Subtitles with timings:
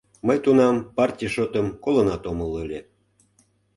[0.27, 2.79] Мый тунам партий шотым колынат омыл ыле.